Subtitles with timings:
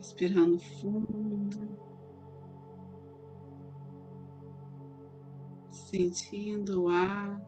[0.00, 1.78] Respirando fundo.
[5.70, 7.38] Sentindo o ar.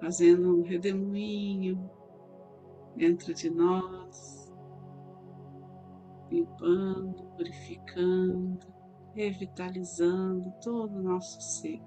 [0.00, 1.90] Fazendo um redemoinho
[2.96, 4.50] dentro de nós,
[6.30, 8.66] limpando, purificando,
[9.12, 11.82] revitalizando todo o nosso ser.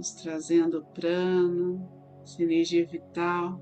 [0.00, 1.86] Nos trazendo prana,
[2.38, 3.60] energia vital.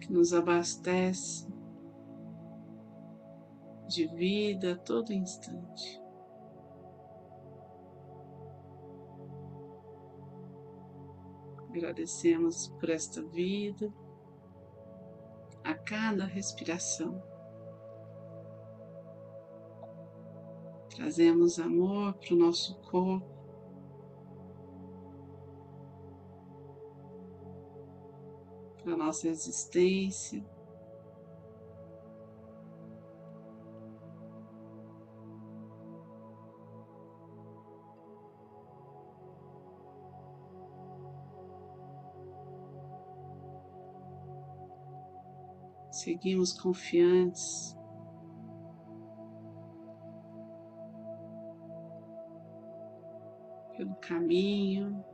[0.00, 1.46] Que nos abastece
[3.88, 6.02] de vida a todo instante.
[11.68, 13.94] Agradecemos por esta vida,
[15.62, 17.33] a cada respiração.
[20.94, 23.26] Trazemos amor para o nosso corpo.
[28.84, 30.44] Para nossa existência.
[45.90, 47.76] Seguimos confiantes
[53.76, 55.04] pelo caminho,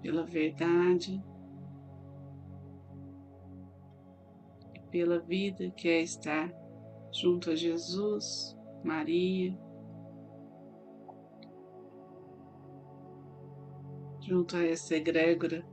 [0.00, 1.22] pela verdade
[4.74, 6.52] e pela vida que é estar
[7.12, 9.56] junto a Jesus, Maria,
[14.20, 15.64] junto a essa egrégora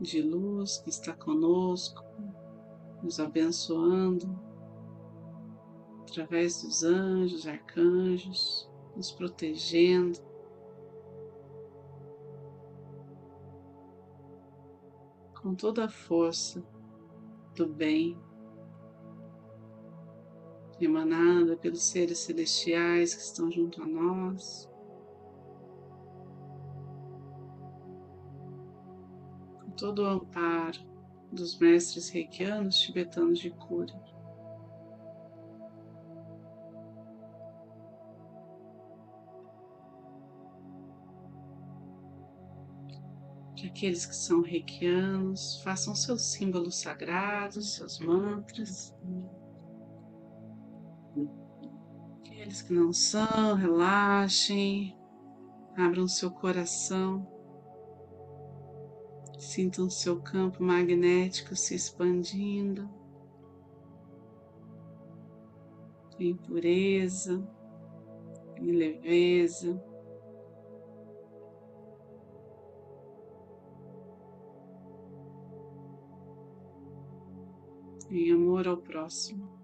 [0.00, 2.02] de luz que está conosco,
[3.02, 4.49] nos abençoando
[6.10, 10.18] através dos anjos, arcanjos, nos protegendo.
[15.40, 16.62] Com toda a força
[17.54, 18.20] do bem
[20.80, 24.68] emanada pelos seres celestiais que estão junto a nós.
[29.62, 30.80] Com todo o amparo
[31.32, 34.19] dos mestres reikianos tibetanos de cura.
[43.60, 48.94] Que aqueles que são reikianos façam seus símbolos sagrados, seus mantras.
[52.20, 54.96] Aqueles que não são, relaxem,
[55.76, 57.28] abram seu coração,
[59.38, 62.88] sintam seu campo magnético se expandindo
[66.18, 67.46] em pureza,
[68.56, 69.89] em leveza.
[78.10, 79.59] Em amor ao próximo.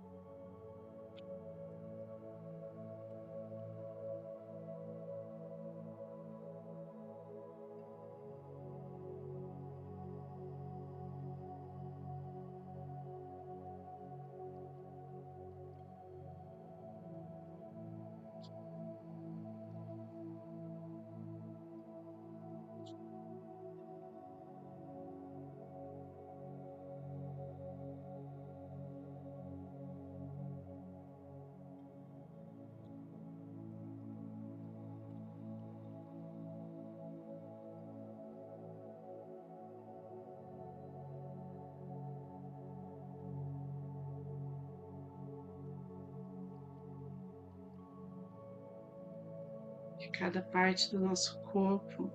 [50.07, 52.11] Que cada parte do nosso corpo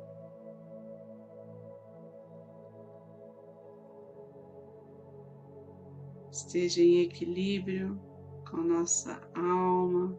[6.32, 8.00] esteja em equilíbrio
[8.50, 10.18] com a nossa alma,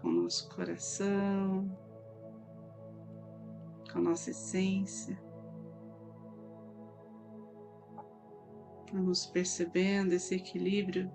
[0.00, 1.68] com nosso coração,
[3.92, 5.20] com nossa essência.
[8.92, 11.10] Vamos percebendo esse equilíbrio,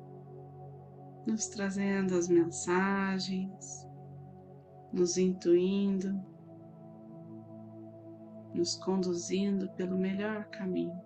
[1.25, 3.88] nos trazendo as mensagens,
[4.94, 6.24] nos intuindo,
[8.54, 11.01] nos conduzindo pelo melhor caminho.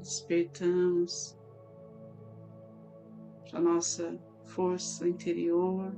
[0.00, 1.36] Despertamos
[3.50, 5.94] para nossa força interior.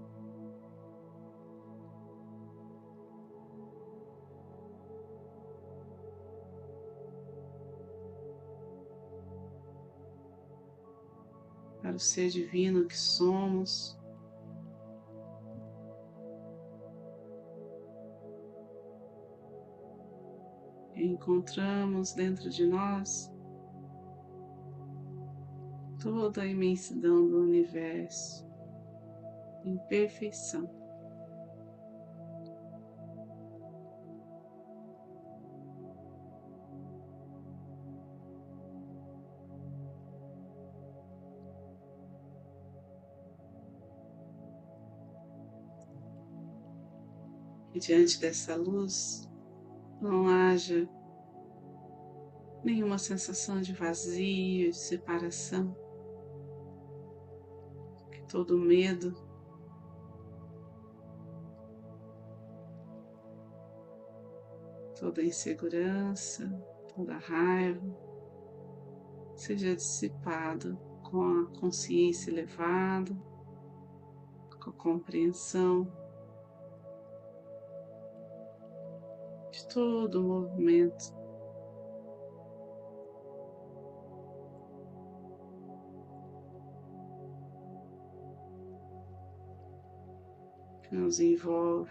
[11.80, 13.96] Para o ser divino que somos.
[20.94, 23.32] encontramos dentro de nós
[26.02, 28.44] toda a imensidão do universo
[29.64, 30.68] em perfeição.
[47.72, 49.30] E diante dessa luz,
[50.00, 50.88] não haja
[52.64, 55.81] nenhuma sensação de vazio, de separação,
[58.32, 59.14] todo medo
[64.98, 66.48] toda insegurança,
[66.94, 67.82] toda raiva
[69.36, 73.12] seja dissipado com a consciência elevada,
[74.62, 75.92] com a compreensão
[79.50, 81.21] de todo o movimento.
[90.92, 91.90] Que nos envolve.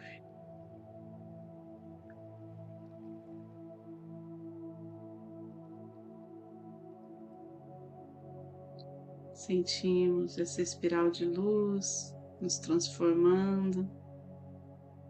[9.33, 13.89] Sentimos essa espiral de luz nos transformando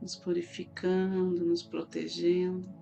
[0.01, 2.80] nos purificando, nos protegendo.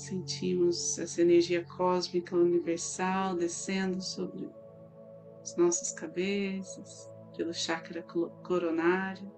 [0.00, 4.50] Sentimos essa energia cósmica universal descendo sobre
[5.42, 7.06] as nossas cabeças,
[7.36, 8.02] pelo chakra
[8.42, 9.30] coronário.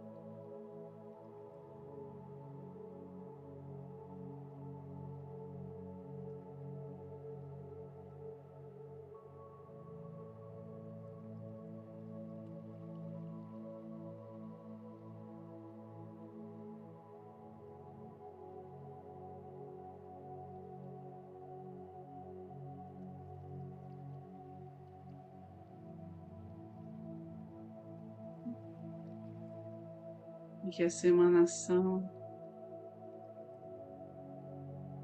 [30.72, 32.02] Que essa emanação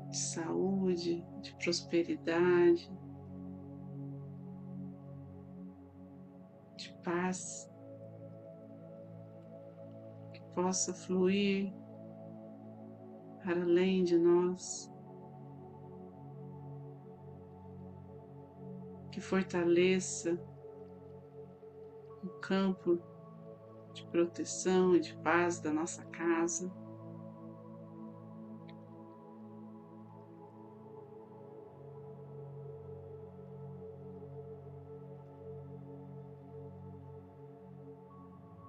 [0.09, 2.91] de saúde, de prosperidade,
[6.75, 7.70] de paz,
[10.32, 11.70] que possa fluir
[13.43, 14.91] para além de nós,
[19.12, 20.32] que fortaleça
[22.25, 23.18] o campo
[23.98, 26.70] de proteção e de paz da nossa casa.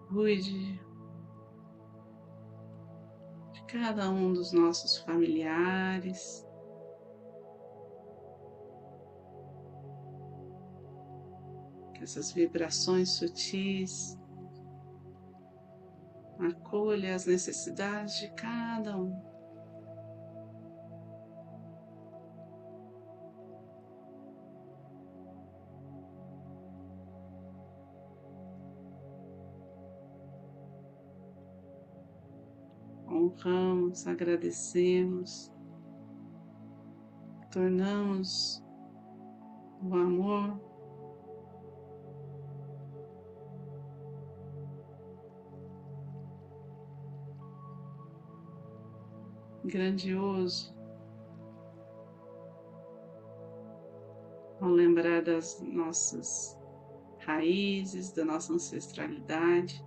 [0.07, 0.81] Cuide
[3.51, 6.45] de cada um dos nossos familiares.
[12.01, 14.17] Essas vibrações sutis
[16.39, 19.13] Acolha as necessidades de cada um.
[33.05, 35.51] Honramos, agradecemos,
[37.51, 38.63] tornamos
[39.81, 40.68] o amor
[49.69, 50.75] grandioso.
[54.59, 56.57] Ao lembrar das nossas
[57.19, 59.81] raízes, da nossa ancestralidade,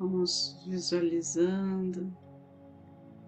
[0.00, 2.10] Vamos visualizando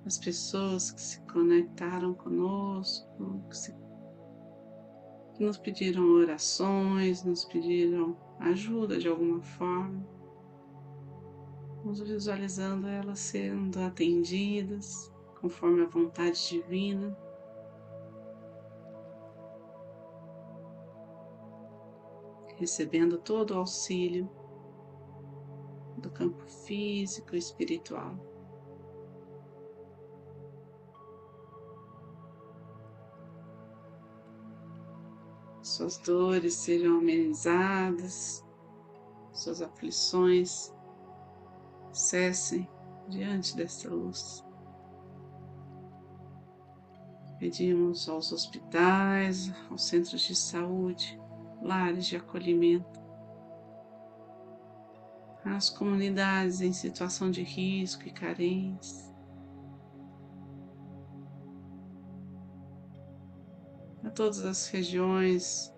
[0.06, 3.76] as pessoas que se conectaram conosco, que, se,
[5.34, 10.02] que nos pediram orações, nos pediram ajuda de alguma forma.
[11.82, 15.12] Vamos visualizando elas sendo atendidas
[15.42, 17.14] conforme a vontade divina.
[22.56, 24.26] Recebendo todo o auxílio
[26.02, 28.14] do campo físico e espiritual.
[35.62, 38.44] Suas dores sejam amenizadas,
[39.32, 40.74] suas aflições
[41.92, 42.68] cessem
[43.08, 44.44] diante desta luz.
[47.38, 51.20] Pedimos aos hospitais, aos centros de saúde,
[51.60, 53.01] lares de acolhimento,
[55.44, 59.12] às comunidades em situação de risco e carência,
[64.04, 65.72] a todas as regiões.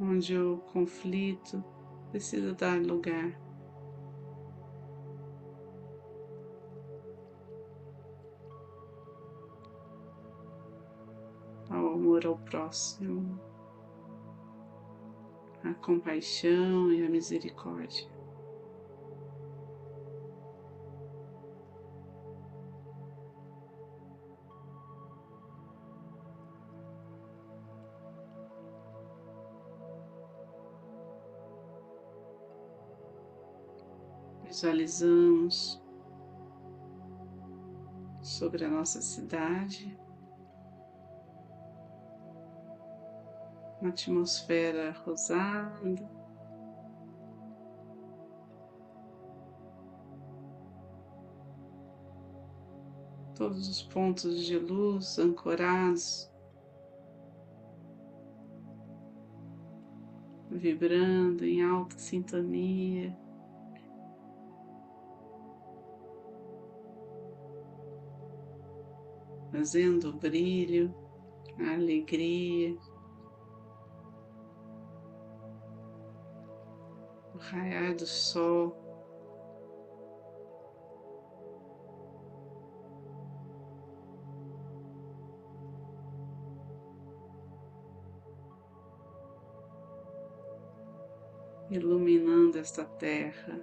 [0.00, 1.62] Onde o conflito
[2.10, 3.36] precisa dar lugar.
[11.68, 13.57] Ao amor ao próximo
[15.68, 18.08] a compaixão e a misericórdia.
[34.44, 35.80] Visualizamos
[38.22, 39.96] sobre a nossa cidade
[43.80, 46.18] uma atmosfera rosada.
[53.36, 56.28] Todos os pontos de luz ancorados,
[60.50, 63.16] vibrando em alta sintonia.
[69.52, 70.92] Fazendo brilho,
[71.58, 72.76] alegria.
[77.38, 78.76] Raiar do sol.
[91.70, 93.60] Iluminando esta terra,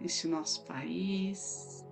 [0.00, 1.84] este nosso país.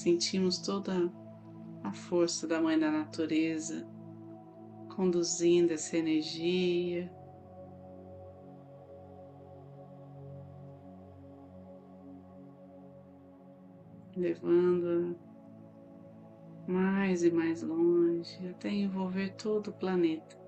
[0.00, 1.12] Sentimos toda
[1.84, 3.86] a força da Mãe da Natureza
[4.96, 7.12] conduzindo essa energia.
[14.16, 15.18] Levando
[16.66, 20.39] mais e mais longe até envolver todo o planeta.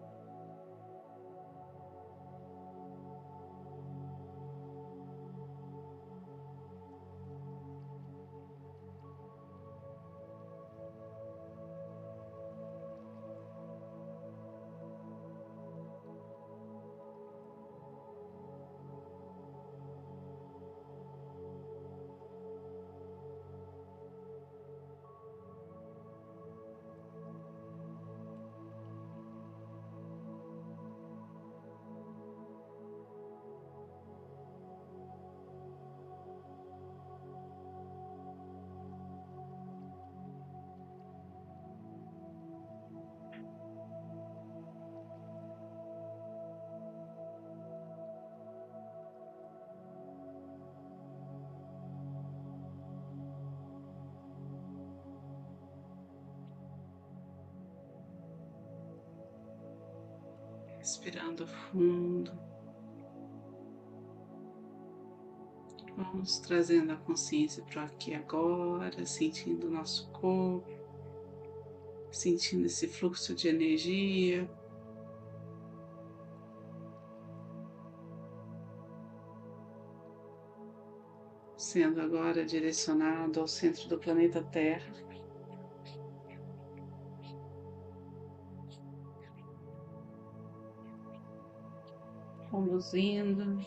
[60.93, 62.31] Respirando fundo.
[65.97, 70.69] Vamos trazendo a consciência para aqui agora, sentindo o nosso corpo,
[72.11, 74.51] sentindo esse fluxo de energia.
[81.57, 84.93] Sendo agora direcionado ao centro do planeta Terra.
[92.63, 93.61] Conduzindo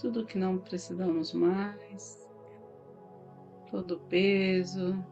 [0.00, 2.28] tudo que não precisamos mais,
[3.70, 5.04] todo o peso,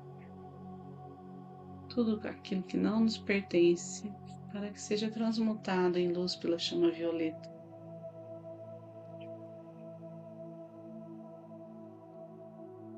[1.88, 4.12] tudo aquilo que não nos pertence,
[4.52, 7.50] para que seja transmutado em luz pela chama violeta.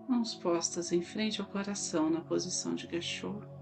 [0.08, 3.61] Mãos postas em frente ao coração na posição de cachorro.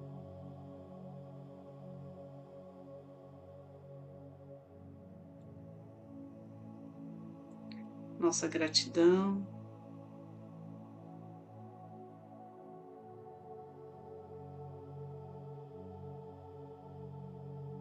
[8.20, 9.46] Nossa gratidão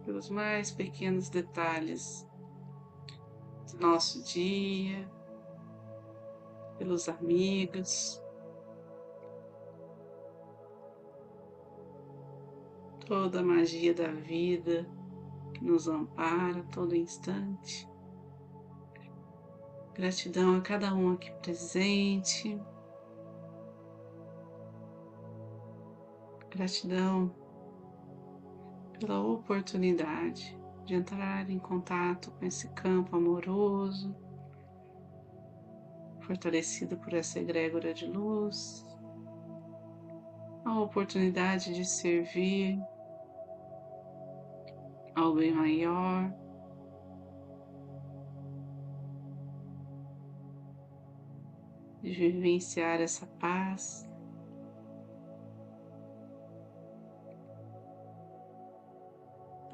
[0.05, 2.25] pelos mais pequenos detalhes
[3.69, 5.11] do nosso dia,
[6.77, 8.21] pelos amigos,
[13.05, 14.89] toda a magia da vida
[15.53, 17.88] que nos ampara todo instante.
[19.99, 22.57] Gratidão a cada um aqui presente.
[26.49, 27.35] Gratidão
[28.97, 34.15] pela oportunidade de entrar em contato com esse campo amoroso,
[36.21, 38.87] fortalecido por essa egrégora de luz,
[40.63, 42.81] a oportunidade de servir
[45.13, 46.33] ao bem maior.
[52.01, 54.09] De vivenciar essa paz.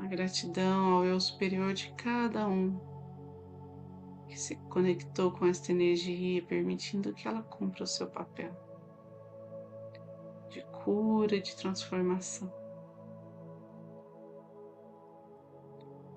[0.06, 2.80] a gratidão ao eu superior de cada um
[4.28, 8.52] que se conectou com esta energia, permitindo que ela cumpra o seu papel
[10.50, 12.52] de cura de transformação.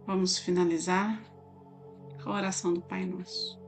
[0.07, 1.23] Vamos finalizar
[2.23, 3.68] com a oração do Pai Nosso.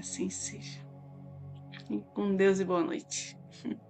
[0.00, 0.80] assim seja.
[2.14, 3.36] com Deus e boa noite.